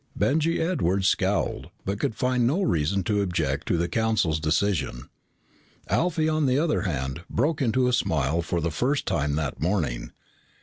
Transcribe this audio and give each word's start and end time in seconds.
Benjy 0.15 0.59
Edwards 0.59 1.07
scowled 1.07 1.69
but 1.85 1.99
could 1.99 2.15
find 2.15 2.47
no 2.47 2.63
reason 2.63 3.03
to 3.03 3.21
object 3.21 3.67
to 3.67 3.77
the 3.77 3.87
Council's 3.87 4.39
decision. 4.39 5.09
Alfie, 5.89 6.27
on 6.27 6.47
the 6.47 6.57
other 6.57 6.81
hand, 6.81 7.21
broke 7.29 7.61
into 7.61 7.87
a 7.87 7.93
smile 7.93 8.41
for 8.41 8.61
the 8.61 8.71
first 8.71 9.05
time 9.05 9.35
that 9.35 9.61
morning. 9.61 10.11